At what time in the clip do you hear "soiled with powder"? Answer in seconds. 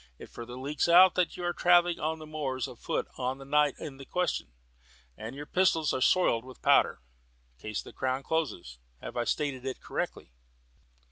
6.01-7.01